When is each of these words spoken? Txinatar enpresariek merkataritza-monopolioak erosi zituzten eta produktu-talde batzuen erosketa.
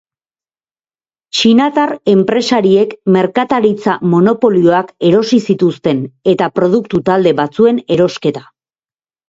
Txinatar 1.39 1.93
enpresariek 2.13 2.95
merkataritza-monopolioak 3.17 4.91
erosi 5.13 5.41
zituzten 5.51 6.03
eta 6.35 6.51
produktu-talde 6.59 7.39
batzuen 7.45 7.87
erosketa. 7.99 8.47